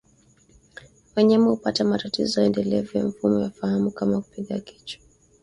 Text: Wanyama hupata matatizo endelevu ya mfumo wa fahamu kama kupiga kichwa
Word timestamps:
Wanyama 1.15 1.49
hupata 1.51 1.83
matatizo 1.83 2.41
endelevu 2.41 2.97
ya 2.97 3.05
mfumo 3.07 3.35
wa 3.39 3.49
fahamu 3.49 3.91
kama 3.91 4.21
kupiga 4.21 4.59
kichwa 4.59 5.01